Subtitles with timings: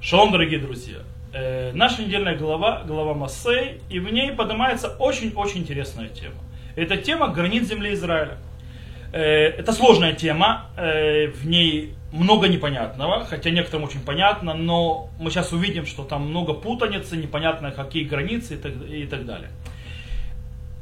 [0.00, 0.98] Шалом, дорогие друзья.
[1.32, 6.36] Э, наша недельная глава, глава Массей, и в ней поднимается очень-очень интересная тема.
[6.76, 8.38] Это тема границ земли Израиля.
[9.12, 15.32] Э, это сложная тема, э, в ней много непонятного, хотя некоторым очень понятно, но мы
[15.32, 19.50] сейчас увидим, что там много путаницы, непонятно какие границы и так, и так далее.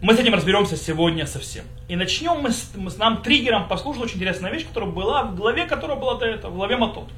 [0.03, 1.65] Мы с этим разберемся сегодня совсем.
[1.89, 5.35] И начнем мы с, мы с нам триггером послушать очень интересная вещь, которая была в
[5.35, 7.09] главе, которая была до этого, в главе Матот.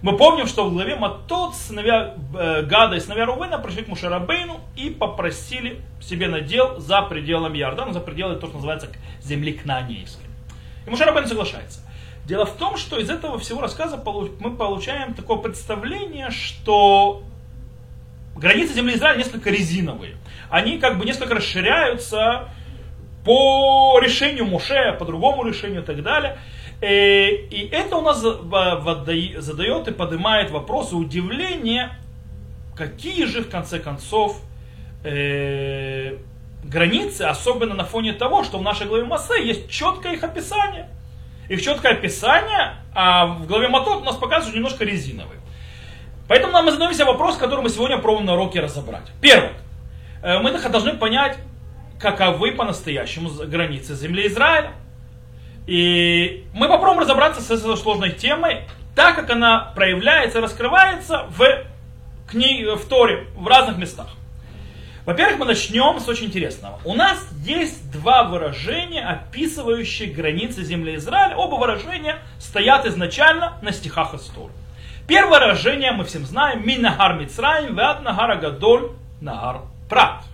[0.00, 4.60] Мы помним, что в главе Матот сыновья э, Гада и сыновья Рувена пришли к Мушарабейну
[4.76, 8.88] и попросили себе надел за пределами Иордана, за пределы то, что называется
[9.20, 10.24] земли Кнаанейской.
[10.86, 11.80] И Мушарабейн соглашается.
[12.26, 14.00] Дело в том, что из этого всего рассказа
[14.38, 17.22] мы получаем такое представление, что
[18.36, 20.14] границы земли Израиля несколько резиновые.
[20.48, 22.50] Они как бы несколько расширяются
[23.24, 26.38] по решению Муше, по другому решению и так далее.
[26.80, 31.98] Э, и это у нас задает и поднимает вопросы удивления,
[32.76, 34.40] какие же в конце концов
[35.02, 36.18] э,
[36.62, 40.88] границы, особенно на фоне того, что в нашей главе Массе есть четкое их описание.
[41.48, 45.40] Их четкое описание, а в главе Матот у нас показывают немножко резиновые.
[46.28, 49.06] Поэтому нам мы задаемся вопрос, который мы сегодня пробуем на уроке разобрать.
[49.20, 49.54] Первое.
[50.22, 51.38] Э, мы должны понять,
[51.98, 54.72] каковы по-настоящему границы земли Израиля.
[55.68, 58.62] И мы попробуем разобраться с этой сложной темой,
[58.96, 61.44] так как она проявляется, раскрывается в,
[62.26, 64.06] книге, в Торе, в разных местах.
[65.04, 66.80] Во-первых, мы начнем с очень интересного.
[66.86, 71.36] У нас есть два выражения, описывающие границы земли Израиля.
[71.36, 74.54] Оба выражения стоят изначально на стихах из Торы.
[75.06, 76.66] Первое выражение мы всем знаем.
[76.66, 79.60] Минагар Мицраим, Веат Нагара Гадоль, Нагар
[79.90, 80.24] Прат.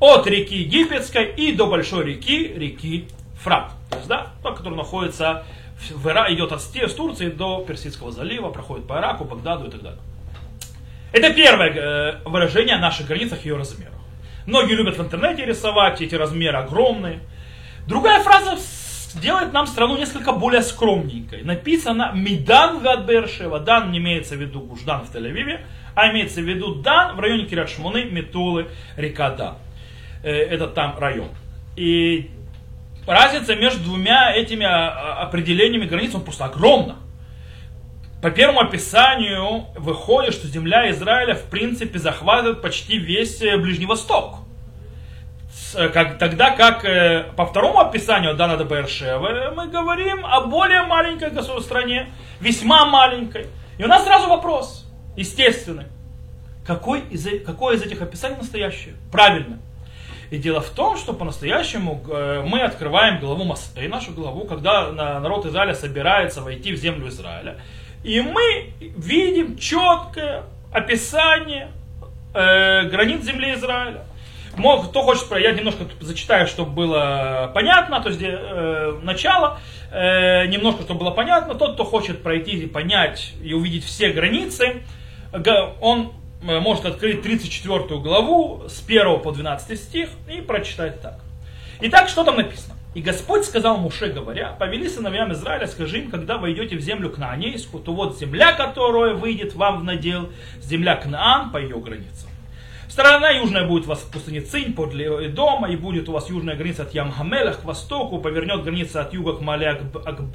[0.00, 3.06] От реки Египетской и до большой реки, реки
[3.40, 3.70] Фрат.
[4.06, 5.44] Да, тот, который находится
[5.90, 9.82] в Ира, идет от с Турции до Персидского залива, проходит по Ираку, Багдаду и так
[9.82, 10.00] далее.
[11.12, 13.94] Это первое э, выражение о наших границах и ее размерах.
[14.46, 17.20] Многие любят в интернете рисовать, эти размеры огромные.
[17.86, 18.58] Другая фраза
[19.20, 21.42] делает нам страну несколько более скромненькой.
[21.44, 23.60] Написано «Мидан гад Бершева».
[23.60, 25.60] Дан не имеется в виду Гуждан в Тель-Авиве,
[25.94, 28.66] а имеется в виду Дан в районе Кират-Шмуны, Метулы,
[28.96, 29.56] река Дан.
[30.22, 31.28] Э, это там район.
[31.76, 32.30] И
[33.06, 36.96] разница между двумя этими а, а, определениями границ, он просто огромна.
[38.22, 44.38] По первому описанию выходит, что земля Израиля в принципе захватывает почти весь э, Ближний Восток.
[45.74, 51.30] Э, тогда как э, по второму описанию Дана де Бершевы мы говорим о более маленькой
[51.60, 53.48] стране, весьма маленькой.
[53.76, 55.84] И у нас сразу вопрос, естественный.
[56.66, 58.94] Какой из, какое из этих описаний настоящее?
[59.12, 59.58] Правильно.
[60.30, 65.46] И дело в том, что по-настоящему э, мы открываем главу Массы, нашу главу, когда народ
[65.46, 67.56] Израиля собирается войти в землю Израиля.
[68.02, 71.70] И мы видим четкое описание
[72.34, 74.04] э, границ земли Израиля.
[74.56, 79.58] Мог, кто хочет, я немножко зачитаю, чтобы было понятно, то есть э, начало,
[79.90, 81.54] э, немножко, чтобы было понятно.
[81.54, 84.82] Тот, кто хочет пройти и понять и увидеть все границы,
[85.80, 86.12] он
[86.44, 91.20] может открыть 34 главу с 1 по 12 стих и прочитать так.
[91.80, 92.74] Итак, что там написано?
[92.94, 97.82] И Господь сказал Муше, говоря, повели сыновьям Израиля, скажи им, когда войдете в землю Кнаанейскую,
[97.82, 100.28] то вот земля, которая выйдет вам в надел,
[100.60, 102.30] земля Кнаан по ее границам.
[102.88, 106.56] Сторона южная будет у вас в пустыне Цинь, подле дома, и будет у вас южная
[106.56, 109.80] граница от Ямхамеля к востоку, повернет граница от юга к Мале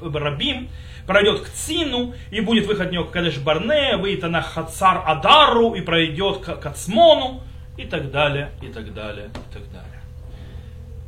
[0.00, 0.68] Барабим,
[1.06, 5.02] пройдет к Цину, и будет выход от него к Кадеш Барне, выйдет она к Хацар
[5.06, 7.42] Адару, и пройдет к Ацмону,
[7.76, 10.02] и так далее, и так далее, и так далее.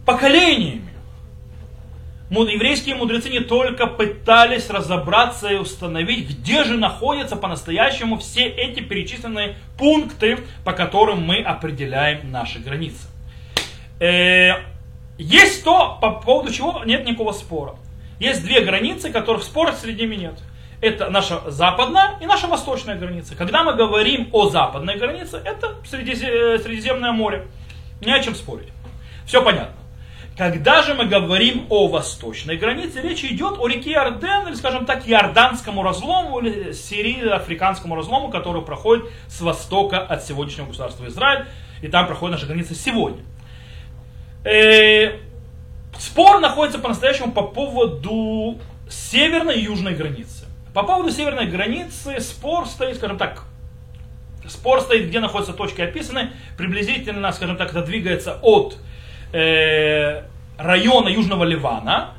[0.07, 0.92] Поколениями
[2.33, 9.57] еврейские мудрецы не только пытались разобраться и установить, где же находятся по-настоящему все эти перечисленные
[9.77, 13.07] пункты, по которым мы определяем наши границы.
[14.01, 14.63] Э,
[15.19, 17.75] есть то, по поводу чего нет никакого спора.
[18.19, 20.39] Есть две границы, которых спора среди ними нет.
[20.81, 23.37] Это наша западная и наша восточная граница.
[23.37, 27.47] Когда мы говорим о западной границе, это Средиземное море.
[28.01, 28.69] Не о чем спорить.
[29.27, 29.82] Все понятно.
[30.37, 35.07] Когда же мы говорим о восточной границе, речь идет о реке Иорден, или, скажем так,
[35.07, 41.47] Иорданскому разлому, или сирийно-африканскому разлому, который проходит с востока от сегодняшнего государства Израиль,
[41.83, 43.23] и там проходит наша граница сегодня.
[44.45, 45.19] Э,
[45.99, 48.59] спор находится по-настоящему по поводу
[48.89, 50.47] северной и южной границы.
[50.73, 53.45] По поводу северной границы спор стоит, скажем так,
[54.49, 58.79] спор стоит, где находятся точки описаны, приблизительно, скажем так, это двигается от
[59.33, 60.23] э,
[60.59, 62.15] района Южного Ливана,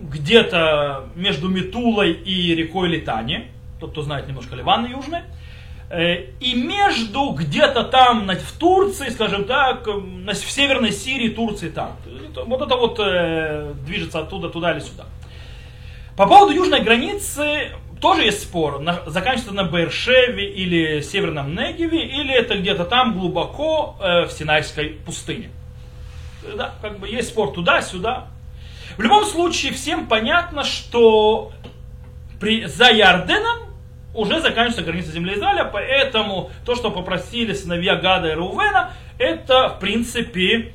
[0.00, 3.48] где-то между Метулой и рекой Литани,
[3.80, 5.20] тот, кто знает немножко Ливан южный,
[5.88, 11.96] Э, и между где-то там в Турции, скажем так, в северной Сирии, Турции там.
[12.46, 15.04] Вот это вот э, движется оттуда туда или сюда.
[16.16, 17.70] По поводу южной границы
[18.00, 18.82] тоже есть спор.
[19.06, 25.50] заканчивается на Бершеве или Северном Негеве, или это где-то там глубоко э, в Синайской пустыне.
[26.54, 28.28] Да, как бы есть спор туда-сюда.
[28.96, 31.52] В любом случае, всем понятно, что
[32.40, 33.58] при, за Ярденом
[34.14, 39.78] уже заканчивается граница земли Израиля, поэтому то, что попросили сыновья Гада и Рувена, это, в
[39.78, 40.72] принципе,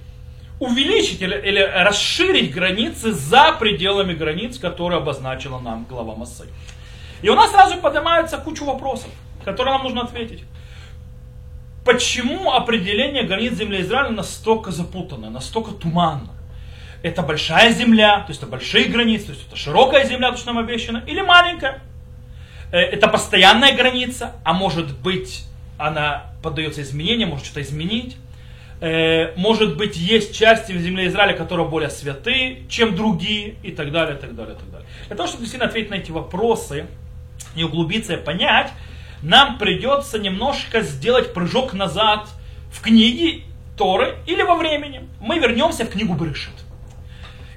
[0.59, 6.45] увеличить или, или расширить границы за пределами границ, которые обозначила нам глава Массы.
[7.23, 9.09] И у нас сразу поднимается куча вопросов,
[9.43, 10.43] которые нам нужно ответить.
[11.83, 16.29] Почему определение границ земли Израиля настолько запутанное, настолько туманно?
[17.01, 20.53] Это большая земля, то есть это большие границы, то есть это широкая земля, то, что
[20.53, 21.81] нам обещано, или маленькая?
[22.71, 25.45] Э, это постоянная граница, а может быть
[25.79, 28.17] она поддается изменениям, может что-то изменить.
[28.81, 33.91] Э, может быть есть части в земле Израиля, которые более святы, чем другие, и так
[33.91, 34.87] далее, и так далее, и так далее.
[35.07, 36.85] Для того, чтобы действительно ответить на эти вопросы,
[37.55, 38.71] и углубиться и понять,
[39.21, 42.27] нам придется немножко сделать прыжок назад
[42.71, 43.43] в книге
[43.77, 45.07] Торы или во времени.
[45.19, 46.53] Мы вернемся в книгу Берешит.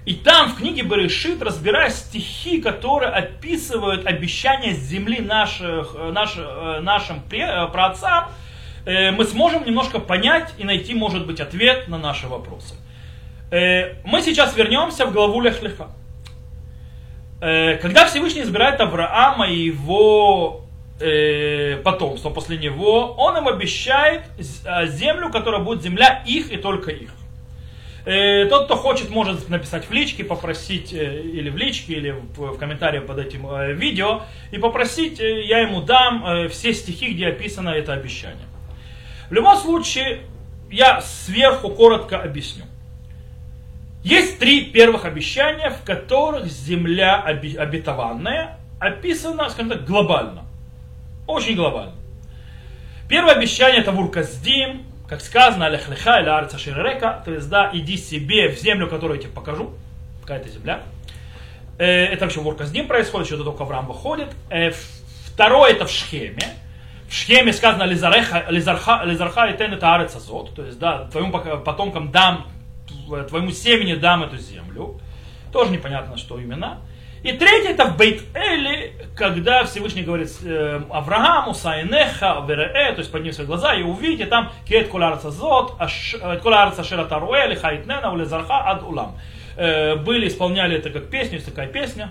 [0.05, 6.37] И там в книге Берешит, разбирая стихи, которые описывают обещания земли наших, наш,
[6.83, 8.27] нашим э, праотцам,
[8.85, 12.75] э, мы сможем немножко понять и найти, может быть, ответ на наши вопросы.
[13.51, 15.89] Э, мы сейчас вернемся в главу Лехлеха.
[17.41, 20.64] Когда Всевышний избирает Авраама и его
[20.99, 27.11] потомство после него, он им обещает землю, которая будет земля их и только их.
[28.06, 32.58] Э, тот, кто хочет, может написать в личке, попросить, э, или в личке, или в
[32.58, 37.94] комментариях под этим э, видео, и попросить, я ему дам все стихи, где описано это
[37.94, 38.46] обещание.
[39.31, 40.20] В любом случае,
[40.70, 42.64] я сверху коротко объясню.
[44.02, 50.44] Есть три первых обещания, в которых земля обетованная описана, скажем так, глобально.
[51.26, 51.94] Очень глобально.
[53.09, 58.49] Первое обещание это Вурказдим, как сказано, Алехлеха или Арца Ширерека, то есть, да, иди себе
[58.49, 59.75] в землю, которую я тебе покажу,
[60.23, 60.82] какая-то земля.
[61.79, 62.41] Э, это вообще
[62.73, 64.29] ним происходит, того, как Авраам выходит.
[64.50, 64.73] Э,
[65.26, 66.43] второе это в Шхеме.
[67.09, 71.31] В Шхеме сказано Лизарха, Лизарха, Лизарха и Тен это Арец Азот, то есть, да, твоим
[71.31, 72.47] потомкам дам,
[73.29, 75.00] твоему семени дам эту землю.
[75.53, 76.81] Тоже непонятно, что именно.
[77.25, 83.11] И третье это в Бейт Эли, когда Всевышний говорит э, Аврааму, Сайнеха, Вере, то есть
[83.11, 85.73] подними свои глаза и увидите там Кет Коларца Зот,
[86.43, 89.17] Коларца Шератаруэ, Хайтнена, Улезарха, Ад Улам.
[89.56, 92.11] Э, были, исполняли это как песню, есть такая песня.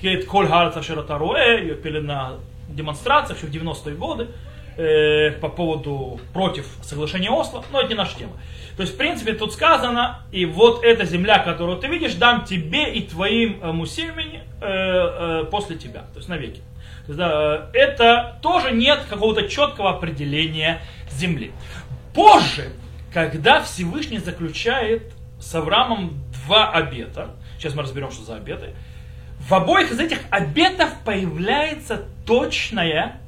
[0.00, 2.34] Кет Коларца Шератаруэ, ее пели на
[2.68, 4.28] демонстрациях еще в 90-е годы
[4.76, 8.32] э, по поводу против соглашения Осло, но это не наша тема.
[8.76, 12.92] То есть, в принципе, тут сказано, и вот эта земля, которую ты видишь, дам тебе
[12.94, 16.62] и твоему семени э, э, после тебя, то есть навеки.
[17.06, 20.80] То есть, да, это тоже нет какого-то четкого определения
[21.10, 21.52] земли.
[22.14, 22.70] Позже,
[23.12, 28.74] когда Всевышний заключает с Авраамом два обета, сейчас мы разберем, что за обеты,
[29.48, 33.20] в обоих из этих обетов появляется точное,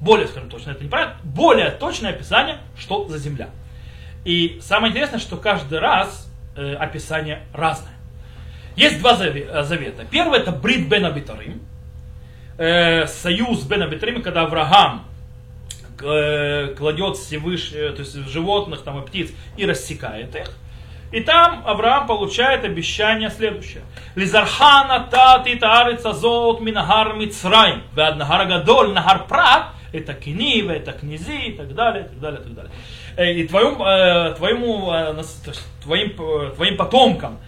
[0.00, 3.48] более, скажем точно, это неправильно, более точное описание, что за земля.
[4.24, 7.94] И самое интересное, что каждый раз э, описание разное.
[8.74, 10.04] Есть два э, завета.
[10.10, 11.60] Первый это Брит бен Абитарим,
[12.58, 15.06] э, союз бен Абитарим, когда Авраам
[16.02, 20.50] э, кладет всевыш, э, то есть животных там, и птиц и рассекает их.
[21.12, 23.82] И там Авраам получает обещание следующее.
[24.16, 27.84] Лизархана тати таарица зот минагар мицраим.
[27.94, 29.68] Вад нагар гадоль нагар прат.
[29.96, 32.72] Это книва, это князи и так далее, и так далее, и так далее.
[33.16, 35.22] Э, и твоему, э, твоему, э,
[35.82, 36.12] твоим,
[36.54, 37.38] твоим потомкам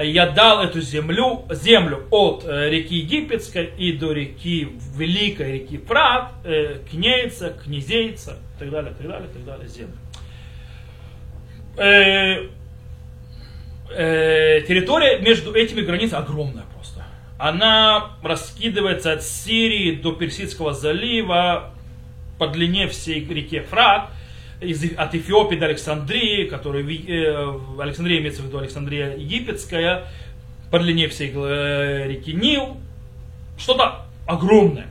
[0.00, 6.32] я дал эту землю, землю от реки Египетской и до реки, великой реки Фрат,
[6.90, 9.96] кнейца, князейца, и так далее, и так далее, и так далее, землю.
[13.88, 17.02] территория между этими границами огромная просто.
[17.38, 21.72] Она раскидывается от Сирии до Персидского залива
[22.38, 24.10] по длине всей реки Фрат–
[24.60, 30.04] из, от Эфиопии до Александрии, которая, э, Александрия имеется в виду Александрия египетская,
[30.70, 32.76] по длине всей э, реки Нил,
[33.58, 34.86] что-то огромное.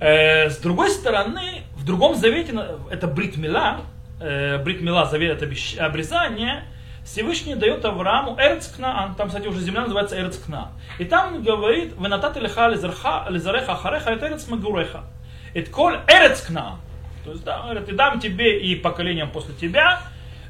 [0.00, 2.58] Э, с другой стороны, в другом завете,
[2.90, 3.82] это Бритмила,
[4.20, 6.64] э, Бритмила, завет это обрезание,
[7.04, 10.72] Всевышний дает Аврааму Эрцкнаан, там, кстати, уже земля называется Эрцкна.
[10.98, 14.26] И там говорит, «Венатат лиха лизареха хареха, это
[15.54, 15.68] Эрц магуреха».
[15.68, 16.80] Это коль Эрцкнаан.
[17.24, 20.02] То есть, да, говорит, и дам тебе и поколениям после тебя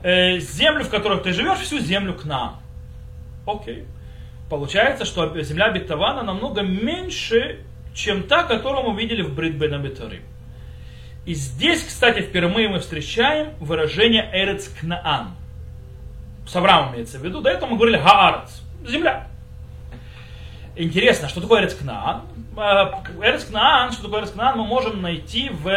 [0.03, 2.61] э, землю, в которой ты живешь, всю землю к нам.
[3.47, 3.85] Окей.
[4.51, 7.61] Получается, что земля обетована намного меньше,
[7.95, 9.89] чем та, которую мы видели в Брит Бен
[11.25, 15.37] И здесь, кстати, впервые мы встречаем выражение Эрец Кнаан.
[16.47, 17.41] С Авраамом имеется в виду.
[17.41, 18.63] До этого мы говорили Хаарец.
[18.87, 19.29] Земля.
[20.77, 22.23] Интересно, что такое Эрец Кнаан?
[22.57, 23.01] А,
[23.93, 25.69] что такое Эрец мы можем найти в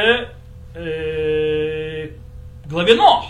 [0.73, 2.09] э,
[2.65, 3.25] главе Нох.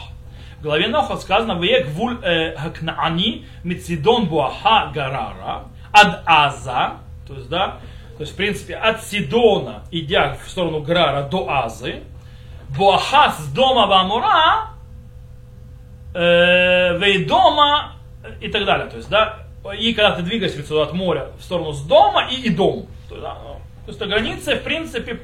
[0.60, 6.98] В главе Ноха сказано, «Вее гвуль э, хакнаани мицидон буаха гарара ад аза»,
[7.28, 7.80] то есть, да,
[8.18, 12.02] то есть, в принципе, от Сидона, идя в сторону Грара до Азы,
[12.76, 14.70] Буаха с дома Бамура,
[16.16, 17.94] э, Вейдома
[18.42, 18.88] и так далее.
[18.88, 22.50] То есть, да, и когда ты двигаешься от моря в сторону с дома и, и
[22.50, 22.88] дом.
[23.10, 23.34] То, да,
[23.86, 25.20] то есть, границы, в принципе,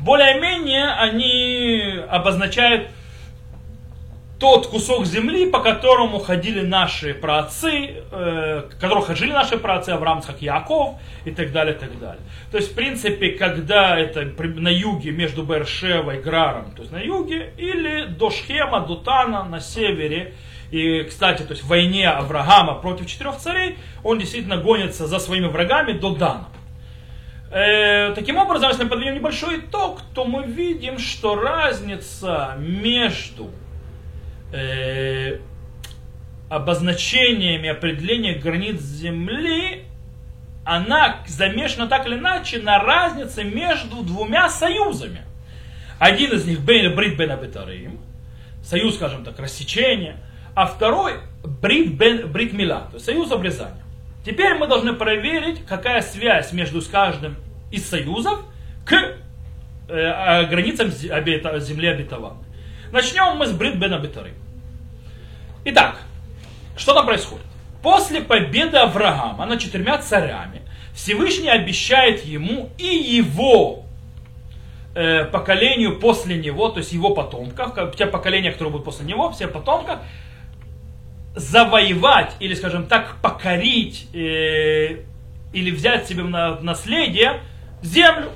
[0.00, 2.88] более-менее они обозначают
[4.44, 10.42] тот кусок земли, по которому ходили наши праотцы, э, которых ходили наши праотцы, Авраам, Цхак,
[10.42, 12.20] Яков и так далее, так далее.
[12.50, 16.98] То есть, в принципе, когда это на юге между Бершевой и Граром, то есть на
[16.98, 20.34] юге, или до Шхема, до Тана на севере,
[20.70, 25.46] и, кстати, то есть в войне Авраама против четырех царей, он действительно гонится за своими
[25.46, 26.48] врагами до Дана.
[27.50, 33.48] Э, таким образом, если мы подведем небольшой итог, то мы видим, что разница между
[34.54, 35.38] э,
[36.48, 39.84] обозначениями определения границ Земли,
[40.64, 45.22] она замешана так или иначе на разнице между двумя союзами.
[45.98, 47.98] Один из них Бен Брит Бен Абитарим,
[48.62, 50.16] союз, скажем так, рассечения,
[50.54, 53.82] а второй Брит, бен, Брит Мила, то есть союз обрезания.
[54.24, 57.36] Теперь мы должны проверить, какая связь между каждым
[57.70, 58.44] из союзов
[58.86, 58.94] к
[59.88, 62.44] э, границам земли обетованной.
[62.90, 64.34] Начнем мы с Брит Бен Абитарим.
[65.64, 65.96] Итак,
[66.76, 67.46] что там происходит?
[67.82, 70.62] После победы Авраама над четырьмя царями
[70.94, 73.84] Всевышний обещает ему и его
[74.94, 79.48] э, поколению после него, то есть его потомках, те поколения, которые будут после него, все
[79.48, 80.00] потомках,
[81.34, 85.02] завоевать или, скажем так, покорить э,
[85.52, 87.40] или взять себе на наследие
[87.82, 88.30] землю,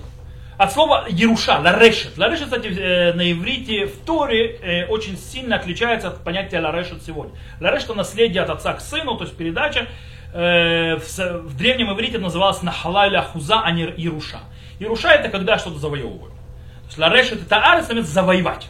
[0.59, 2.19] от слова Еруша, ларешет.
[2.19, 7.33] Ларешет, кстати, э, на иврите в Торе э, очень сильно отличается от понятия ларешет сегодня.
[7.61, 9.87] Ларешет наследие от отца к сыну, то есть передача.
[10.35, 14.41] Э, в древнем иврите называлась нахала или ахуза, а не Еруша.
[14.81, 16.33] Еруша это когда что-то завоевываю.
[16.33, 18.67] То есть ларешет это арес, завоевать.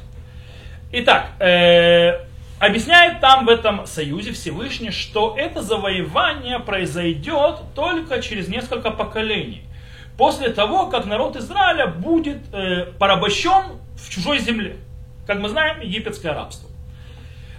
[0.92, 1.32] Итак,
[2.58, 9.67] объясняет там в этом союзе Всевышний, что это завоевание произойдет только через несколько поколений
[10.18, 14.76] после того, как народ Израиля будет э, порабощен в чужой земле.
[15.26, 16.68] Как мы знаем, египетское рабство.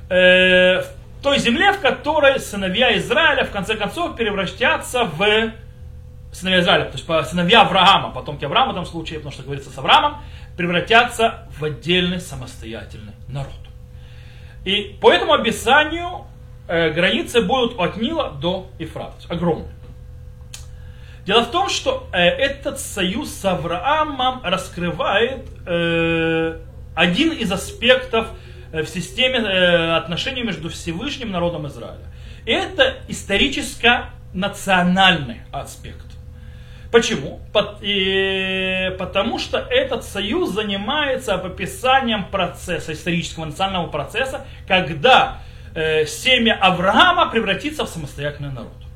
[0.09, 5.51] Э, в той земле, в которой сыновья Израиля в конце концов превратятся в
[6.31, 9.77] сыновья Израиля, то есть сыновья Авраама, потомки Авраама в этом случае, потому что говорится с
[9.77, 10.17] Авраамом,
[10.57, 13.53] превратятся в отдельный самостоятельный народ.
[14.65, 16.25] И по этому описанию
[16.67, 19.78] э, границы будут от Нила до Ефрата, огромные.
[21.29, 26.59] Дело в том, что э, этот союз с Авраамом раскрывает э,
[26.95, 28.29] один из аспектов
[28.71, 32.07] э, в системе э, отношений между Всевышним народом Израиля.
[32.47, 36.07] И это историческо-национальный аспект.
[36.91, 37.41] Почему?
[37.81, 45.43] и, потому что этот союз занимается описанием процесса, исторического национального процесса, когда
[45.75, 48.88] э, семя Авраама превратится в самостоятельный народ.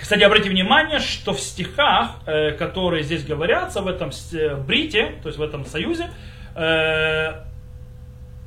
[0.00, 5.28] Кстати, обратите внимание, что в стихах, э, которые здесь говорятся, в этом э, брите, то
[5.28, 6.10] есть в этом союзе,
[6.54, 7.32] э,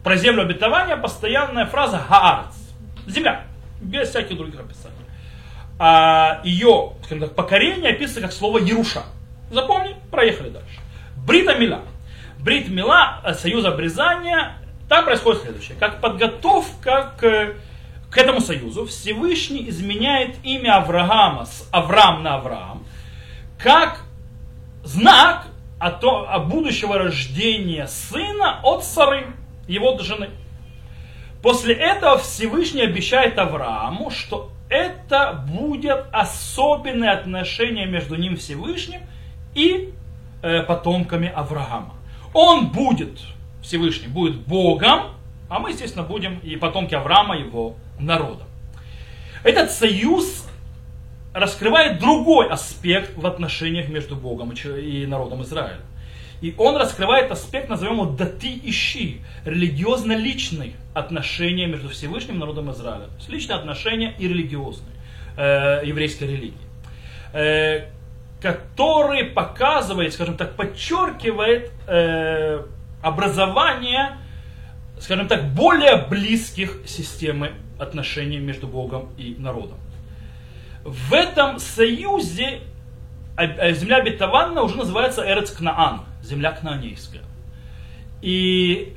[0.03, 2.55] про землю обетования постоянная фраза «хаарц»–
[3.07, 3.43] земля,
[3.81, 4.95] без всяких других описаний.
[5.79, 9.03] А ее, так, покорение описывается как слово «еруша».
[9.51, 10.79] Запомни, проехали дальше.
[11.25, 11.81] Брита Мила.
[12.39, 14.53] Брит Мила, союз обрезания,
[14.87, 15.77] там происходит следующее.
[15.79, 17.53] Как подготовка к
[18.11, 22.83] к этому союзу Всевышний изменяет имя Авраама с Авраам на Авраам,
[23.57, 24.03] как
[24.83, 25.47] знак
[25.79, 29.27] о, то, о будущего рождения сына от Сары,
[29.67, 30.29] его жены.
[31.41, 39.01] После этого Всевышний обещает Аврааму, что это будет особенное отношение между ним Всевышним
[39.55, 39.93] и
[40.41, 41.93] э, потомками Авраама.
[42.33, 43.19] Он будет,
[43.61, 45.15] Всевышний будет Богом,
[45.49, 48.43] а мы, естественно, будем и потомки Авраама, его народа.
[49.43, 50.47] Этот союз
[51.33, 55.81] раскрывает другой аспект в отношениях между Богом и народом Израиля.
[56.41, 63.07] И он раскрывает аспект, назовем его дати ищи, религиозно-личные отношения между Всевышним и народом Израиля.
[63.07, 64.95] То есть личные отношения и религиозные,
[65.35, 66.53] э, еврейской религии.
[67.33, 67.87] Э,
[68.41, 72.63] который показывает, скажем так, подчеркивает э,
[73.01, 74.17] образование,
[74.99, 79.77] скажем так, более близких системы отношений между Богом и народом.
[80.83, 82.61] В этом союзе
[83.39, 87.23] а, земля обетованная уже называется Эрец Кнаан, земля кнаанейская.
[88.21, 88.95] И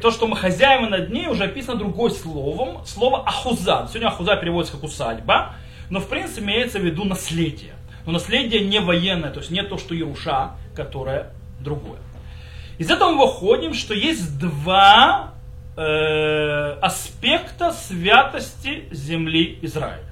[0.00, 3.88] то, что мы хозяева над ней, уже описано другой словом, слово ахуза.
[3.88, 5.54] Сегодня ахуза переводится как усадьба,
[5.90, 7.72] но в принципе имеется в виду наследие.
[8.06, 11.98] Но наследие не военное, то есть не то, что Яруша, которое другое.
[12.78, 15.34] Из этого мы выходим, что есть два
[15.76, 20.04] э, аспекта святости земли Израиля.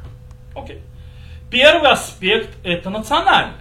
[0.54, 0.81] Окей.
[1.50, 3.54] Первый аспект это национальный.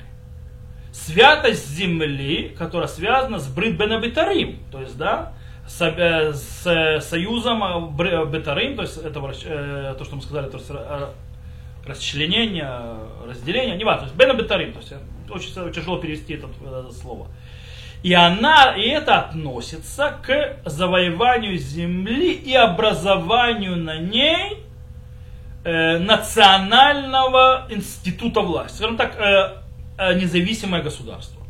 [0.91, 5.33] Святость земли, которая связана с Брит Бенабитарим, то есть, да,
[5.67, 7.63] с, э, с союзом
[7.99, 11.07] э, Бетарим, то есть это э, то, что мы сказали, то есть э,
[11.85, 14.93] расчленение, разделение, не важно, то есть Бенабитарим, то есть
[15.29, 17.27] очень тяжело перевести это слово.
[18.03, 24.63] И она, и это относится к завоеванию земли и образованию на ней
[25.63, 29.57] э, национального института власти, скажем так, э,
[29.99, 31.41] э, независимое государство.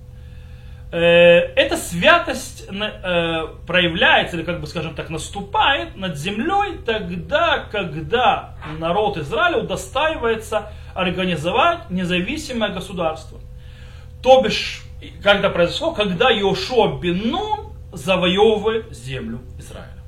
[0.91, 8.55] Э, эта святость э, проявляется, или как бы скажем так, наступает над землей тогда, когда
[8.77, 13.39] народ Израиля удостаивается организовать независимое государство.
[14.22, 14.84] То бишь,
[15.24, 20.01] когда произошло, когда Йошуа Бенун завоевывает землю Израиля.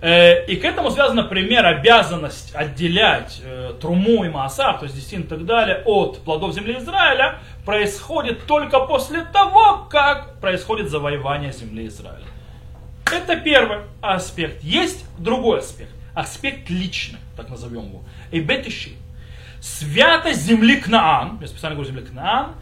[0.00, 5.22] Э, и к этому связан, например, обязанность отделять э, труму и маасар, то есть десятин
[5.22, 11.88] и так далее, от плодов земли Израиля, происходит только после того, как происходит завоевание земли
[11.88, 12.26] Израиля.
[13.10, 14.62] Это первый аспект.
[14.62, 15.92] Есть другой аспект.
[16.14, 18.04] Аспект личный, так назовем его.
[18.32, 18.90] Бетиши.
[19.60, 22.54] Святость земли Кнаан, я специально говорю земли Кнаан,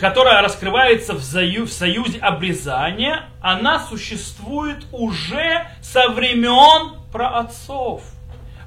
[0.00, 8.02] которая раскрывается в, заю, в союзе обрезания, она существует уже со времен праотцов.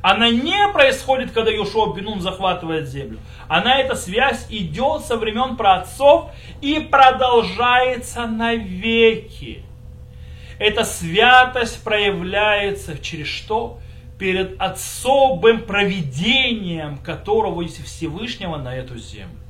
[0.02, 3.20] Она не происходит, когда Йошуа Бенун захватывает землю.
[3.48, 6.30] Она, эта связь идет со времен праотцов
[6.62, 9.64] и продолжается навеки.
[10.60, 13.80] Эта святость проявляется через что?
[14.20, 19.45] Перед особым проведением которого есть Всевышнего на эту землю.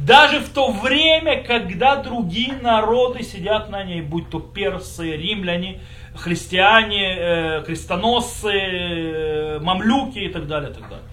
[0.00, 5.80] Даже в то время, когда другие народы сидят на ней, будь то персы, римляне,
[6.14, 11.06] христиане, э, крестоносцы, э, мамлюки и так далее, и так далее.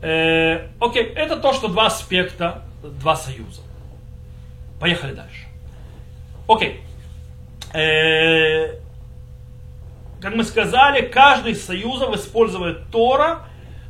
[0.00, 3.60] Э, окей, это то, что два аспекта, два союза.
[4.80, 5.46] Поехали дальше.
[6.48, 6.80] Окей.
[7.74, 8.78] Э,
[10.22, 13.40] как мы сказали, каждый из союзов использует Тора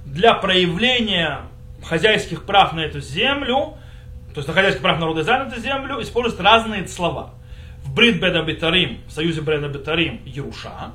[0.05, 1.43] для проявления
[1.85, 3.77] хозяйских прав на эту землю,
[4.35, 7.31] то есть на хозяйских прав народа Израиля на эту землю, используют разные слова.
[7.85, 10.93] В Брит Беда Бетарим, в союзе Беда Бетарим, Еруша,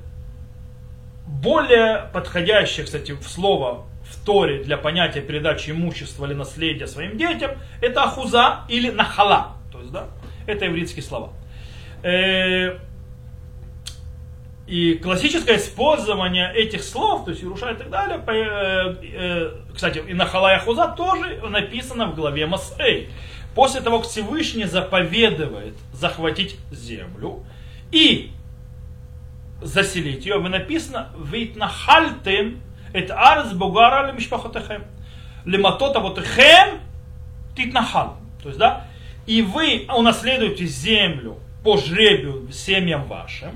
[1.27, 7.51] более подходящее, кстати, в слово в Торе для понятия передачи имущества или наследия своим детям,
[7.81, 9.53] это ахуза или нахала.
[9.81, 10.07] Есть, да,
[10.47, 11.33] это еврейские слова.
[12.03, 12.79] Э,
[14.67, 20.13] и классическое использование этих слов, то есть Ируша и так далее, э, э, кстати, и
[20.13, 23.09] Нахала и Ахуза тоже написано в главе Масей.
[23.53, 27.43] После того, как Всевышний заповедует захватить землю
[27.91, 28.31] и
[29.61, 32.61] заселить ее, написано «Витнахальтем
[32.93, 34.83] это арз бугара ли мишпахотехем.
[35.45, 36.79] Лематота вот хем
[37.55, 38.17] титнахал.
[38.41, 38.87] То есть, да,
[39.25, 43.51] и вы унаследуете землю по жребию семьям вашим,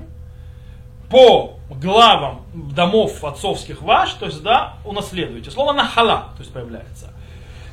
[1.10, 5.50] по главам домов отцовских ваш, то есть, да, унаследуете.
[5.50, 7.12] Слово нахала, то есть, появляется.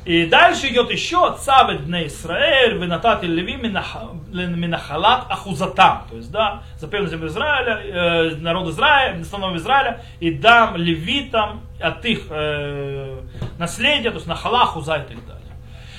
[0.04, 6.02] И дальше идет еще цавет на Израиль, винатат и леви минахалат ахузатам.
[6.10, 12.04] То есть, да, запрет землю Израиля, э, народ Израиля, основного Израиля, и дам левитам от
[12.04, 13.18] их э,
[13.58, 15.33] наследия, то есть нахала, хуза и так далее.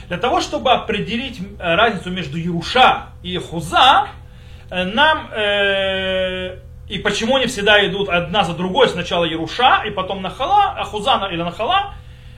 [0.08, 4.08] Для того, чтобы определить э, разницу между Еруша и Хуза,
[4.70, 10.22] э, нам э, и почему они всегда идут одна за другой, сначала Еруша, и потом
[10.22, 11.96] Нахала, а Хуза или Нахала,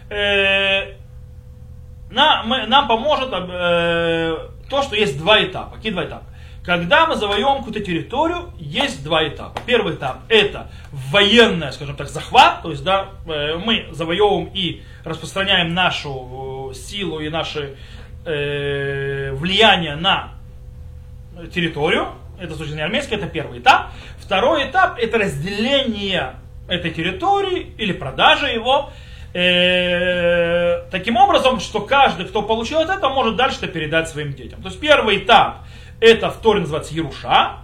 [0.09, 0.93] э,
[2.09, 4.37] нам, мы, нам поможет э,
[4.69, 5.75] то, что есть два этапа.
[5.75, 6.23] Какие два этапа?
[6.63, 9.57] Когда мы завоевываем какую-то территорию, есть два этапа.
[9.65, 15.73] Первый этап это военный, скажем так, захват, то есть да, э, мы завоевываем и распространяем
[15.73, 16.09] нашу
[16.73, 17.77] силу и наше
[18.25, 20.33] э, влияние на
[21.53, 22.07] территорию.
[22.39, 23.91] Это случай не армейский, это первый этап.
[24.19, 26.35] Второй этап это разделение
[26.67, 28.91] этой территории или продажа его
[29.33, 34.61] э, таким образом, что каждый, кто получил от этого, может дальше это передать своим детям.
[34.61, 35.59] То есть первый этап,
[35.99, 37.59] это в Торе называется Еруша,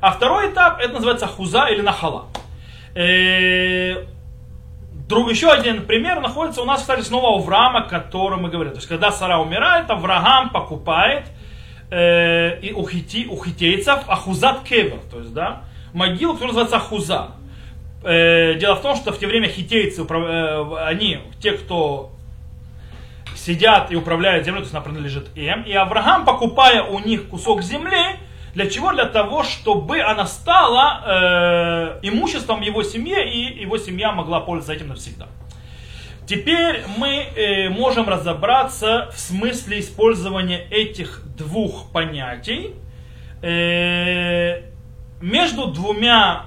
[0.00, 2.26] а второй этап, это называется Хуза или Нахала.
[2.94, 4.06] Э,
[5.08, 8.74] друг, еще один пример находится у нас, кстати, снова Авраама, о котором мы говорили.
[8.74, 11.26] То есть, когда Сара умирает, Авраам покупает
[11.90, 17.28] э, и у, хити, у хитейцев Ахузат Кевер, то есть, да, могилу, которая называется Ахуза.
[18.02, 22.10] Э, дело в том, что в те время хитейцы, э, они, те, кто
[23.34, 27.62] сидят и управляют землей, то есть она принадлежит им, и Авраам, покупая у них кусок
[27.62, 28.16] земли,
[28.56, 28.90] для чего?
[28.90, 34.88] Для того, чтобы она стала э, имуществом его семьи, и его семья могла пользоваться этим
[34.88, 35.26] навсегда.
[36.26, 42.74] Теперь мы э, можем разобраться в смысле использования этих двух понятий
[43.42, 44.62] э,
[45.20, 46.46] между двумя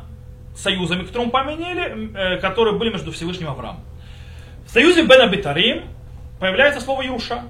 [0.55, 3.83] союзами, которые мы помянили, э, которые были между Всевышним и Авраамом.
[4.65, 5.83] В союзе Бен Абитарим
[6.39, 7.43] появляется слово Ируша.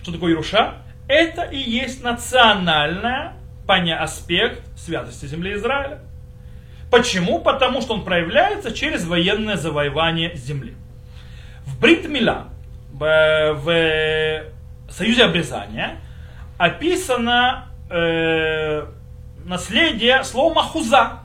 [0.00, 0.76] Что такое Ируша?
[1.06, 2.02] Это и есть
[3.66, 6.00] национальный аспект святости земли Израиля.
[6.90, 7.40] Почему?
[7.40, 10.74] Потому что он проявляется через военное завоевание земли.
[11.66, 12.48] В Бритмила,
[12.92, 14.44] в
[14.88, 15.98] союзе обрезания,
[16.58, 18.86] описано э,
[19.44, 21.20] наследие слова хуза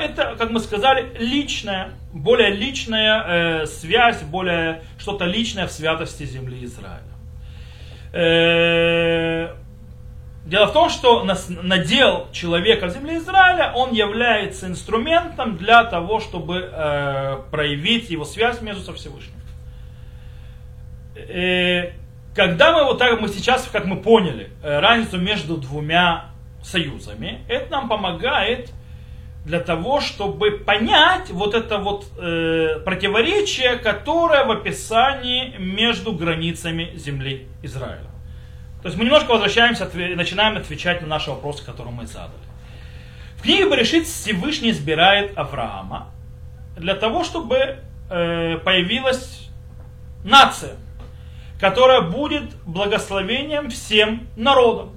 [0.00, 6.64] это, как мы сказали, личная, более личная э, связь, более что-то личное в святости земли
[6.64, 7.02] Израиля.
[8.12, 9.54] Э,
[10.44, 16.70] дело в том, что надел человека в земле Израиля, он является инструментом для того, чтобы
[16.72, 19.34] э, проявить его связь между со Всевышним.
[21.16, 21.92] Э,
[22.34, 26.30] когда мы вот так, мы сейчас, как мы поняли, э, разницу между двумя
[26.62, 28.72] союзами, это нам помогает
[29.44, 37.48] для того, чтобы понять вот это вот э, противоречие, которое в описании между границами земли
[37.62, 38.11] Израиля.
[38.82, 42.32] То есть мы немножко возвращаемся, начинаем отвечать на наши вопросы, которые мы задали.
[43.36, 46.08] В книге Берешит Всевышний избирает Авраама
[46.76, 47.78] для того, чтобы
[48.10, 49.48] э, появилась
[50.24, 50.76] нация,
[51.60, 54.96] которая будет благословением всем народам.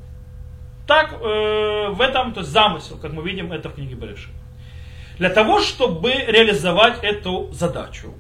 [0.88, 4.32] Так э, в этом то есть замысел, как мы видим, это в книге Берешит.
[5.20, 8.16] Для того, чтобы реализовать эту задачу,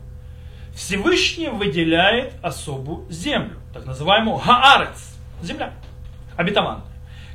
[0.75, 5.73] Всевышний выделяет особую землю, так называемую Хаарец, земля,
[6.35, 6.83] обетованная,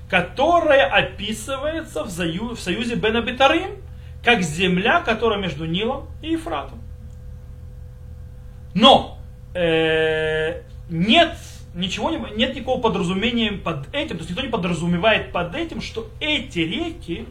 [0.08, 3.16] которая описывается в, заю, в союзе Бен
[4.24, 6.78] как земля, которая между Нилом и Ефратом.
[8.74, 9.18] Но
[9.54, 11.36] э, нет
[11.74, 16.08] ничего не, нет никакого подразумения под этим, то есть никто не подразумевает под этим, что
[16.20, 17.26] эти реки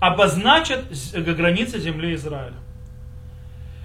[0.00, 2.54] обозначат границы земли Израиля.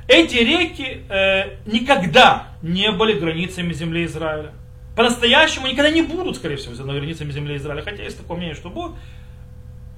[0.07, 4.51] Эти реки э, никогда не были границами земли Израиля.
[4.95, 7.81] По-настоящему никогда не будут, скорее всего, границами земли Израиля.
[7.81, 8.95] Хотя есть такое мнение, что будут.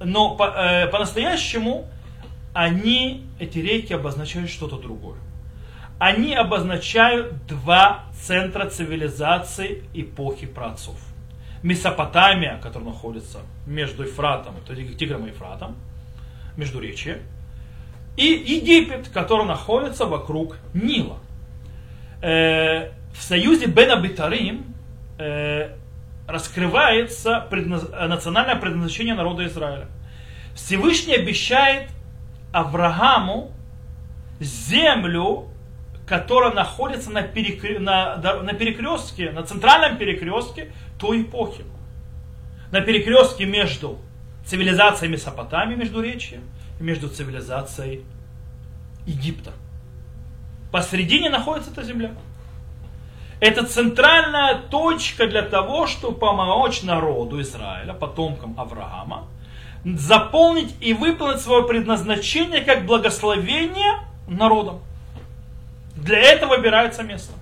[0.00, 1.88] Но по, э, по-настоящему
[2.54, 5.18] они, эти реки, обозначают что-то другое.
[5.98, 10.98] Они обозначают два центра цивилизации эпохи праотцов.
[11.62, 15.76] Месопотамия, которая находится между Ефратом, то есть Тигром и Ефратом,
[16.56, 17.18] между речи,
[18.16, 21.18] и Египет, который находится вокруг Нила.
[22.22, 24.75] Э, в союзе Бена Битарим
[25.18, 25.70] э,
[26.26, 27.88] раскрывается предназ...
[27.90, 29.88] национальное предназначение народа Израиля.
[30.54, 31.90] Всевышний обещает
[32.52, 33.52] Аврааму
[34.40, 35.48] землю,
[36.06, 37.78] которая находится на, перекр...
[37.80, 41.64] на, на перекрестке, на центральном перекрестке той эпохи.
[42.72, 43.98] На перекрестке между
[44.44, 46.40] цивилизацией Месопотамии, между речи,
[46.78, 48.04] и между цивилизацией
[49.06, 49.52] Египта.
[50.72, 52.12] Посредине находится эта земля.
[53.38, 59.26] Это центральная точка для того, чтобы помочь народу Израиля, потомкам Авраама,
[59.84, 64.80] заполнить и выполнить свое предназначение как благословение народом.
[65.94, 67.32] Для этого выбирается место.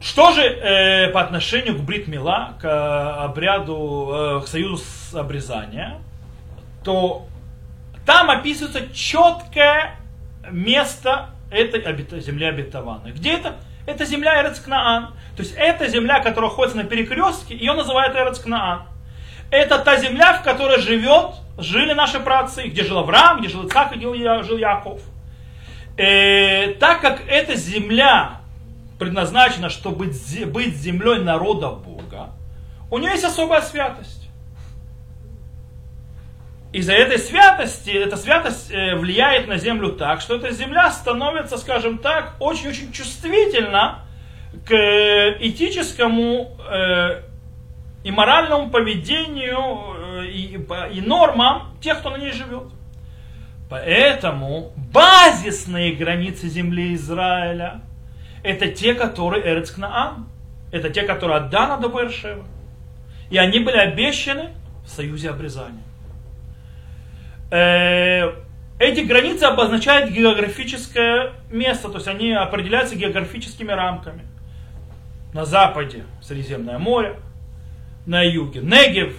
[0.00, 5.14] Что же э, по отношению к брит мила, к э, обряду, э, к союзу с
[5.14, 5.98] обрезания,
[6.84, 7.26] то
[8.06, 9.96] там описывается четкое
[10.50, 13.12] место этой земли обетованной.
[13.12, 13.56] Где это?
[13.86, 15.14] Это земля Эрецкнаан.
[15.36, 18.82] То есть это земля, которая находится на перекрестке, ее называют Эрецкнаан.
[19.50, 23.96] Это та земля, в которой живет, жили наши праотцы, где жил Авраам, где жил Ицхак,
[23.96, 25.00] где жил Яков.
[25.96, 28.40] Э, так как эта земля
[28.98, 32.30] предназначена, чтобы быть землей народа Бога,
[32.90, 34.17] у нее есть особая святость.
[36.72, 41.98] Из-за этой святости, эта святость э, влияет на землю так, что эта земля становится, скажем
[41.98, 44.00] так, очень-очень чувствительна
[44.66, 44.74] к
[45.40, 47.22] этическому э,
[48.04, 50.58] и моральному поведению и,
[50.92, 52.64] и нормам тех, кто на ней живет.
[53.70, 57.82] Поэтому базисные границы земли Израиля
[58.42, 60.28] это те, которые Эрецкнаам.
[60.70, 62.44] Это те, которые от Дана до Бершева.
[63.30, 64.50] И они были обещаны
[64.84, 65.82] в союзе обрезания.
[67.50, 68.34] Э,
[68.78, 74.22] эти границы обозначают географическое место, то есть они определяются географическими рамками.
[75.32, 77.16] На западе Средиземное море,
[78.06, 79.14] на юге Негев,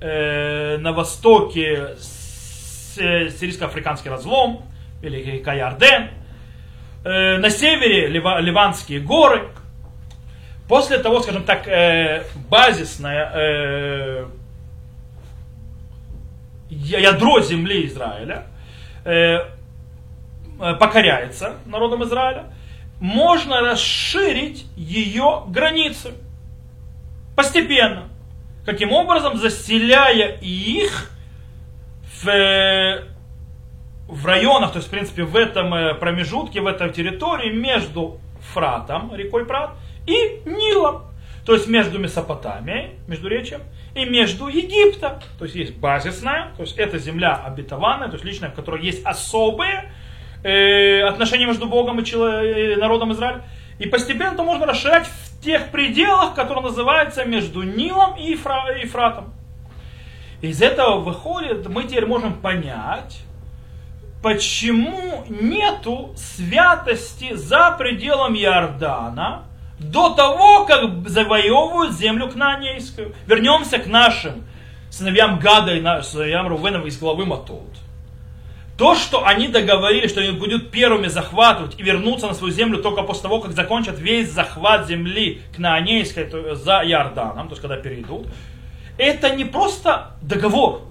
[0.00, 4.62] э, на востоке Сирийско-Африканский разлом
[5.02, 6.10] или река Ярден,
[7.04, 9.48] э, на севере Ливанские горы.
[10.68, 14.26] После того, скажем так, э, базисное э,
[16.72, 18.46] ядро земли Израиля
[20.58, 22.46] покоряется народом Израиля,
[23.00, 26.12] можно расширить ее границы
[27.34, 28.04] постепенно.
[28.64, 29.36] Каким образом?
[29.38, 31.10] Заселяя их
[32.22, 33.02] в
[34.12, 38.20] в районах, то есть, в принципе, в этом э, промежутке, в этой территории между
[38.52, 39.70] Фратом, рекой Фрат,
[40.06, 41.04] и Нилом.
[41.44, 43.62] То есть между Месопотамией, между речием,
[43.94, 45.20] и между Египтом.
[45.38, 49.04] То есть есть базисная, то есть это земля обетованная, то есть личная, в которой есть
[49.04, 49.92] особые
[50.44, 53.42] э, отношения между Богом и, человек, и народом Израиля.
[53.78, 59.34] И постепенно можно расширять в тех пределах, которые называются между Нилом и Ефратом.
[60.40, 63.22] Из этого выходит, мы теперь можем понять,
[64.22, 69.44] почему нету святости за пределом Иордана
[69.82, 73.14] до того, как завоевывают землю Кнаанейскую.
[73.26, 74.44] Вернемся к нашим
[74.90, 77.76] сыновьям Гада и сыновьям Рувенова из главы Матот.
[78.78, 83.02] То, что они договорились, что они будут первыми захватывать и вернуться на свою землю только
[83.02, 88.26] после того, как закончат весь захват земли Кнаанейской за Иорданом, то есть когда перейдут,
[88.98, 90.82] это не просто договор,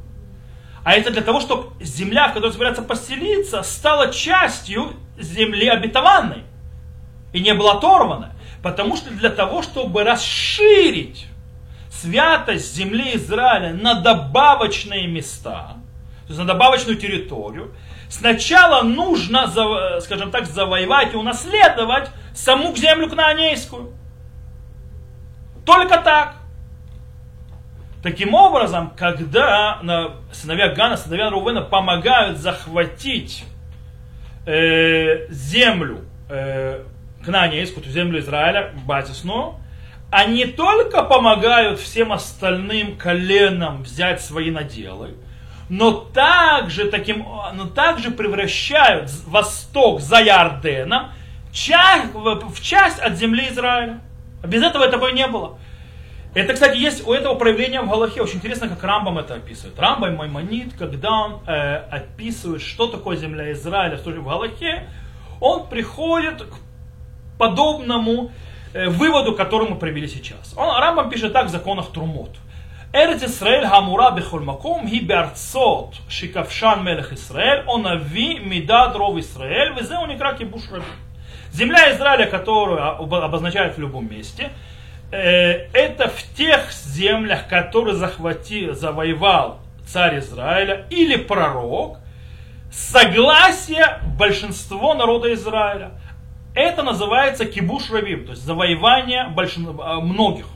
[0.84, 6.43] а это для того, чтобы земля, в которой собирается поселиться, стала частью земли обетованной.
[7.34, 8.34] И не была оторвана.
[8.62, 11.28] Потому что для того, чтобы расширить
[11.91, 15.76] святость земли Израиля на добавочные места,
[16.24, 17.74] то есть на добавочную территорию,
[18.10, 19.52] сначала нужно,
[20.02, 23.93] скажем так, завоевать и унаследовать саму землю кнаанейскую.
[25.65, 26.36] Только так.
[28.04, 29.80] Таким образом, когда
[30.32, 33.45] сыновья Гана, сыновья Рувена помогают захватить
[34.47, 36.84] э, землю, э,
[37.25, 39.55] кнаанейскую, землю Израиля, базисную,
[40.12, 45.15] они только помогают всем остальным коленам взять свои наделы,
[45.69, 51.12] но также, таким, но также превращают восток за Ярденом
[51.51, 54.01] в часть от земли Израиля.
[54.43, 55.57] Без этого такое не было.
[56.34, 58.21] Это, кстати, есть у этого проявления в Галахе.
[58.21, 59.77] Очень интересно, как Рамбам это описывает.
[59.77, 64.88] Рамбам Маймонит, когда он э, описывает, что такое земля Израиля в Галахе,
[65.41, 66.53] он приходит к
[67.41, 68.30] подобному
[68.73, 70.54] э, выводу, к которому привели сейчас.
[70.56, 72.30] Он, Рамбам пишет так в законах Трумот.
[72.93, 79.95] Эрец Исраэль хамура бехольмаком хи беарцот шикавшан мелех Исраэль он ави мида дров Исраэль везе
[79.97, 80.63] у некра кибуш
[81.51, 82.80] Земля Израиля, которую
[83.25, 84.51] обозначают в любом месте,
[85.12, 91.97] э, это в тех землях, которые захватил, завоевал царь Израиля или пророк,
[92.71, 95.91] согласие большинство народа Израиля.
[96.53, 99.67] Это называется кибуш равим, то есть завоевание большин...
[99.67, 100.47] Э, многих.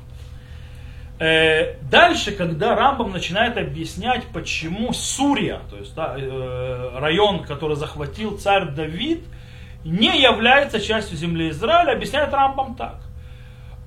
[1.19, 6.15] Э, дальше, когда Рамбам начинает объяснять, почему Сурия, то есть да,
[6.99, 9.23] район, который захватил царь Давид,
[9.85, 12.95] не является частью земли Израиля, объясняет Рамбам так.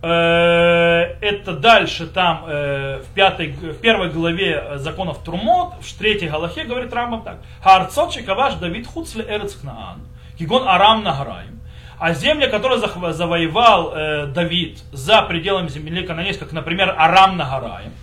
[0.01, 6.65] Э, это дальше там э, в, пятой, в первой главе законов Трумот, в третьей Галахе
[6.65, 7.39] говорит Рамбам так.
[7.61, 10.01] Харцот шикаваш Давид хуцле эрец кнаан,
[10.39, 11.58] кигон арам нагараем.
[12.00, 12.80] А земли, которые
[13.14, 17.94] завоевал э, Давид за пределами земли Кананейской, как, например, Арам Нагараем,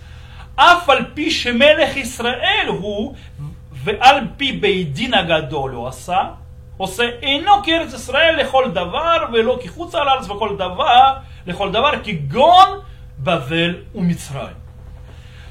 [0.55, 6.35] Афальпи шемелех Исраэль гу в альпи бейдина гадолю аса,
[6.77, 11.13] עושה אינו כארץ ישראל לכל דבר ולא כחוץ על הארץ וכל דבר,
[11.45, 12.81] לכל דבר כגון
[13.23, 14.55] Бавель у Мицраим.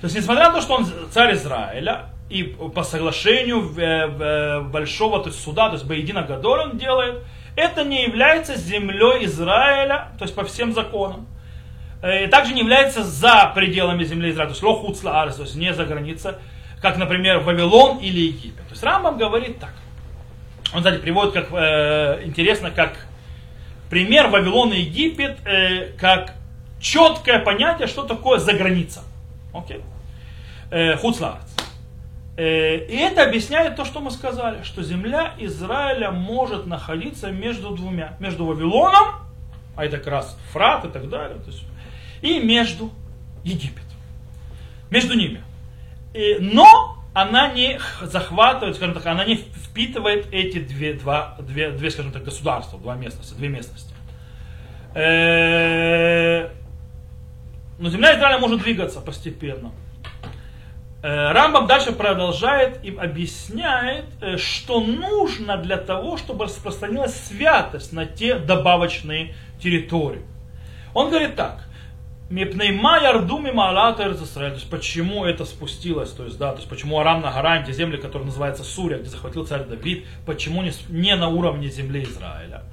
[0.00, 3.62] То есть, несмотря на то, что он царь Израиля, и по соглашению
[4.70, 7.22] большого то есть, суда, то есть Баедина Гадоль он делает,
[7.55, 11.27] это не является землей Израиля, то есть по всем законам.
[12.03, 15.73] И также не является за пределами земли Израиля, то есть лохуцла арес, то есть не
[15.73, 16.33] за границей,
[16.81, 18.67] как, например, Вавилон или Египет.
[18.67, 19.73] То есть Рамбам говорит так.
[20.73, 23.07] Он, кстати, приводит, как э, интересно, как
[23.89, 26.33] пример Вавилон и Египет, э, как
[26.79, 29.01] четкое понятие, что такое за граница.
[29.53, 29.77] Окей?
[29.77, 29.81] Э,
[30.71, 30.97] Э,
[32.37, 38.17] и это объясняет то, что мы сказали, что земля Израиля может находиться между двумя.
[38.19, 39.15] Между Вавилоном,
[39.75, 41.63] а это как раз Фрат и так далее, то есть,
[42.21, 42.91] и между
[43.43, 43.83] Египет.
[44.89, 45.41] Между ними.
[46.13, 51.89] И, но она не захватывает, скажем так, она не впитывает эти две, два, две, две
[51.89, 53.93] скажем так, государства, два местности, две местности.
[54.93, 56.49] Э,
[57.79, 59.71] но земля Израиля может двигаться постепенно.
[61.05, 68.07] Э, Рамбам дальше продолжает и объясняет, э, что нужно для того, чтобы распространилась святость на
[68.07, 70.23] те добавочные территории.
[70.95, 71.63] Он говорит так.
[72.31, 74.53] Мипнейма ярдуми маалат Израиль.
[74.53, 77.71] То есть почему это спустилось, то есть, да, то есть почему Арам на Нагараем, те
[77.71, 82.63] земли, которые называются Сурия, где захватил царь Давид, почему не, не на уровне земли Израиля.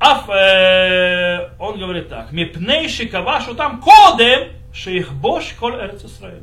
[0.00, 6.42] Аф, э, он говорит так, мипней шикавашу там кодем шейхбош кол эрц Израиль.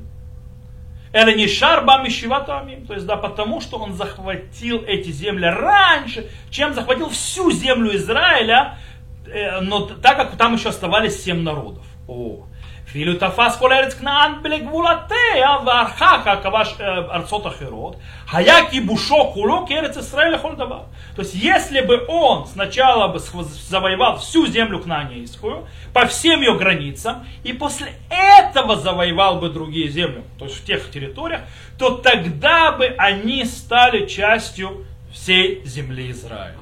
[1.15, 6.73] Это не шарба мишиватами, то есть да, потому что он захватил эти земли раньше, чем
[6.73, 8.78] захватил всю землю Израиля,
[9.25, 11.86] э, но так как там еще оставались семь народов.
[12.10, 12.47] או
[12.90, 16.74] אפילו תפס כל ארץ כנען לגבולותיה ואחר כך כבש
[17.11, 17.96] ארצות אחרות,
[18.33, 20.83] היה כיבושו כולו כארץ ישראל לכל דבר.
[21.16, 27.26] То есть, если бы он сначала бы завоевал всю землю кнаанейскую, по всем ее границам,
[27.44, 31.42] и после этого завоевал бы другие земли, то есть в тех территориях,
[31.79, 36.55] то тогда бы они стали частью всей земли Израиля.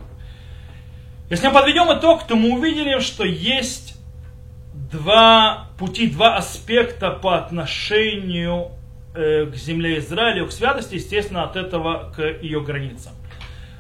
[1.31, 3.95] Если мы подведем итог, то мы увидели, что есть
[4.91, 8.72] два пути, два аспекта по отношению
[9.16, 13.12] э, к земле Израиля, к святости, естественно, от этого к ее границам.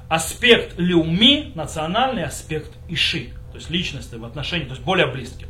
[0.10, 5.48] Аспект леуми, национальный аспект иши, то есть личности в отношении, то есть более близким.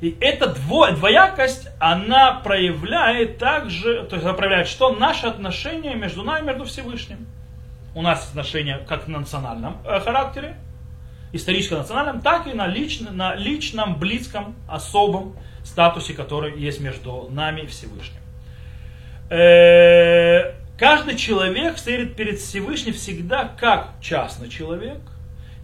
[0.00, 6.22] И эта дво, двоякость, она проявляет также, то есть она проявляет, что наши отношения между
[6.22, 7.26] нами, между Всевышним.
[7.94, 10.56] У нас отношения как в национальном э, характере,
[11.34, 17.66] историческо-национальном, так и на, лично, на личном, близком, особом статусе, который есть между нами и
[17.66, 18.20] Всевышним.
[19.30, 24.98] Э, каждый человек стоит перед Всевышним всегда как частный человек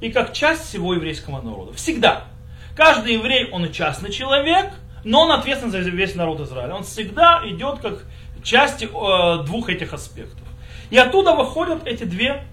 [0.01, 1.73] и как часть всего еврейского народа.
[1.73, 2.25] Всегда.
[2.77, 4.73] Каждый еврей, он и частный человек,
[5.03, 6.75] но он ответственен за весь народ Израиля.
[6.75, 8.05] Он всегда идет как
[8.43, 8.89] часть э,
[9.45, 10.47] двух этих аспектов.
[10.91, 12.45] И оттуда выходят эти две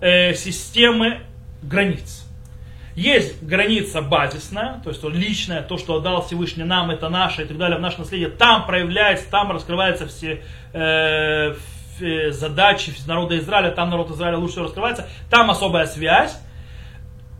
[0.00, 1.20] э, системы
[1.62, 2.27] границ.
[2.98, 7.44] Есть граница базисная, то есть то личная, то, что отдал Всевышний нам, это наше и
[7.44, 8.28] так далее, в наше наследие.
[8.28, 10.42] Там проявляется, там раскрываются все
[10.72, 11.54] э,
[12.32, 16.40] задачи народа Израиля, там народ Израиля лучше всего раскрывается, там особая связь.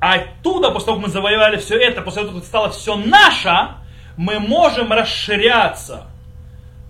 [0.01, 3.71] А оттуда, после того, как мы завоевали все это, после того, как стало все наше,
[4.17, 6.07] мы можем расширяться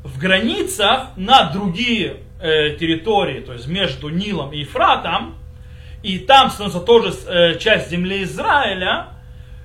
[0.05, 5.37] в границах на другие э, территории, то есть между Нилом и Ефратом,
[6.14, 9.09] и там становится тоже э, часть земли Израиля,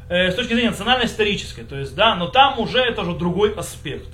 [0.09, 4.09] э, с точки зрения национально-исторической, то есть, да, но там уже это уже другой аспект.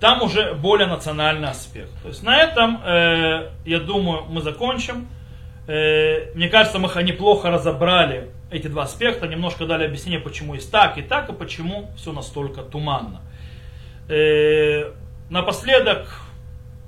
[0.00, 1.90] Там уже более национальный аспект.
[2.02, 5.08] То есть на этом, э, я думаю, мы закончим.
[5.68, 11.02] Мне кажется, мы неплохо разобрали эти два аспекта, немножко дали объяснение, почему есть так и
[11.02, 13.20] так, и почему все настолько туманно.
[14.08, 14.92] Э,
[15.30, 16.08] напоследок,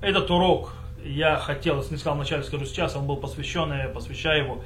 [0.02, 0.73] этот урок
[1.04, 4.64] я хотел, если не сказал вначале, скажу сейчас, он был посвящен, я посвящаю его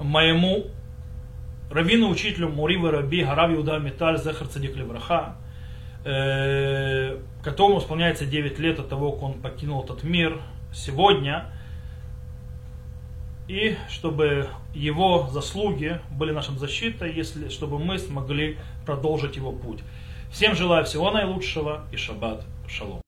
[0.00, 0.66] моему
[1.70, 5.36] раввину, учителю Муривы Раби Гарави Уда Металь Зехар Цадик Левраха,
[6.04, 10.40] э, которому исполняется 9 лет от того, как он покинул этот мир
[10.72, 11.46] сегодня,
[13.48, 19.80] и чтобы его заслуги были нашим защитой, если, чтобы мы смогли продолжить его путь.
[20.30, 23.00] Всем желаю всего наилучшего и шаббат шалом.